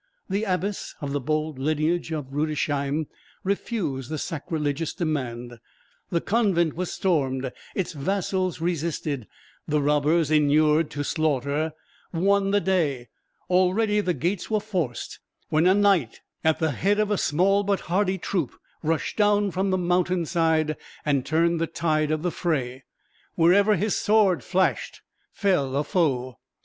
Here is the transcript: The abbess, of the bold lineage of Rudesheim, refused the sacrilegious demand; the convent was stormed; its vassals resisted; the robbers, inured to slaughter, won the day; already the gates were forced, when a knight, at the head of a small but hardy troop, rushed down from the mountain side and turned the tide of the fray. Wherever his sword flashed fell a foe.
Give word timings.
The 0.27 0.45
abbess, 0.45 0.95
of 0.99 1.11
the 1.11 1.19
bold 1.19 1.59
lineage 1.59 2.11
of 2.11 2.33
Rudesheim, 2.33 3.05
refused 3.43 4.09
the 4.09 4.17
sacrilegious 4.17 4.95
demand; 4.95 5.59
the 6.09 6.19
convent 6.19 6.73
was 6.73 6.91
stormed; 6.91 7.51
its 7.75 7.93
vassals 7.93 8.59
resisted; 8.59 9.27
the 9.67 9.79
robbers, 9.79 10.31
inured 10.31 10.89
to 10.89 11.03
slaughter, 11.03 11.73
won 12.11 12.49
the 12.49 12.59
day; 12.59 13.09
already 13.47 14.01
the 14.01 14.15
gates 14.15 14.49
were 14.49 14.59
forced, 14.59 15.19
when 15.49 15.67
a 15.67 15.75
knight, 15.75 16.21
at 16.43 16.57
the 16.57 16.71
head 16.71 16.99
of 16.99 17.11
a 17.11 17.15
small 17.19 17.61
but 17.61 17.81
hardy 17.81 18.17
troop, 18.17 18.53
rushed 18.81 19.17
down 19.17 19.51
from 19.51 19.69
the 19.69 19.77
mountain 19.77 20.25
side 20.25 20.77
and 21.05 21.27
turned 21.27 21.61
the 21.61 21.67
tide 21.67 22.09
of 22.09 22.23
the 22.23 22.31
fray. 22.31 22.83
Wherever 23.35 23.75
his 23.75 23.95
sword 23.97 24.43
flashed 24.43 25.01
fell 25.31 25.75
a 25.75 25.83
foe. 25.83 26.39